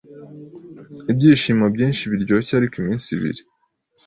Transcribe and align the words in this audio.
Ibyishimo 1.11 1.65
byinshi 1.75 2.03
biryoshye 2.11 2.53
ariko 2.55 2.75
iminsi 2.81 3.07
ibiri 3.15 3.41